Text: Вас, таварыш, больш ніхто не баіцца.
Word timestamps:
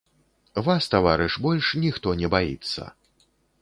Вас, 0.67 0.87
таварыш, 0.95 1.37
больш 1.45 1.71
ніхто 1.87 2.19
не 2.25 2.35
баіцца. 2.39 2.93